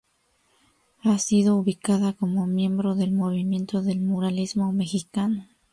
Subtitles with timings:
[1.03, 5.45] Ha sido ubicada como miembro del movimiento del Muralismo mexicano.